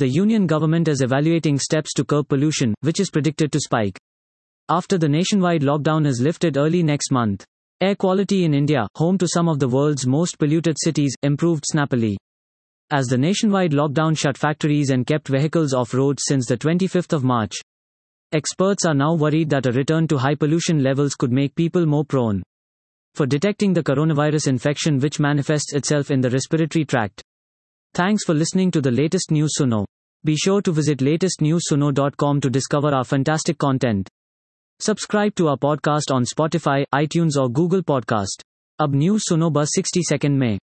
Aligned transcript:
The 0.00 0.08
union 0.08 0.46
government 0.46 0.88
is 0.88 1.02
evaluating 1.02 1.58
steps 1.58 1.92
to 1.92 2.06
curb 2.06 2.26
pollution, 2.26 2.72
which 2.80 3.00
is 3.00 3.10
predicted 3.10 3.52
to 3.52 3.60
spike. 3.60 4.00
After 4.70 4.96
the 4.96 5.10
nationwide 5.10 5.60
lockdown 5.60 6.06
is 6.06 6.22
lifted 6.22 6.56
early 6.56 6.82
next 6.82 7.12
month. 7.12 7.44
Air 7.82 7.94
quality 7.96 8.46
in 8.46 8.54
India, 8.54 8.88
home 8.94 9.18
to 9.18 9.28
some 9.28 9.46
of 9.46 9.58
the 9.58 9.68
world's 9.68 10.06
most 10.06 10.38
polluted 10.38 10.76
cities, 10.82 11.14
improved 11.22 11.64
snappily. 11.66 12.16
As 12.90 13.08
the 13.08 13.18
nationwide 13.18 13.72
lockdown 13.72 14.16
shut 14.16 14.38
factories 14.38 14.88
and 14.88 15.06
kept 15.06 15.28
vehicles 15.28 15.74
off 15.74 15.92
roads 15.92 16.22
since 16.26 16.46
the 16.46 16.56
25th 16.56 17.12
of 17.12 17.22
March. 17.22 17.56
Experts 18.32 18.86
are 18.86 18.94
now 18.94 19.12
worried 19.12 19.50
that 19.50 19.66
a 19.66 19.72
return 19.72 20.08
to 20.08 20.16
high 20.16 20.34
pollution 20.34 20.82
levels 20.82 21.14
could 21.14 21.30
make 21.30 21.54
people 21.54 21.84
more 21.84 22.06
prone 22.06 22.42
for 23.14 23.26
detecting 23.26 23.74
the 23.74 23.82
coronavirus 23.82 24.46
infection 24.48 24.98
which 24.98 25.20
manifests 25.20 25.74
itself 25.74 26.10
in 26.10 26.22
the 26.22 26.30
respiratory 26.30 26.86
tract. 26.86 27.22
Thanks 27.93 28.25
for 28.25 28.33
listening 28.33 28.71
to 28.71 28.81
the 28.81 28.91
latest 28.91 29.31
news 29.31 29.53
Suno. 29.59 29.85
Be 30.25 30.35
sure 30.35 30.61
to 30.61 30.71
visit 30.71 30.97
latestnewsuno.com 30.97 32.41
to 32.41 32.49
discover 32.49 32.93
our 32.93 33.03
fantastic 33.03 33.57
content. 33.57 34.09
Subscribe 34.81 35.35
to 35.35 35.47
our 35.47 35.57
podcast 35.57 36.11
on 36.11 36.23
Spotify, 36.23 36.83
iTunes 36.93 37.37
or 37.37 37.49
Google 37.49 37.81
Podcast. 37.81 38.43
अब 38.79 38.95
news 38.95 39.21
सुनो 39.21 39.49
बस 39.49 39.69
60 39.79 40.01
second 40.09 40.37
में 40.39 40.57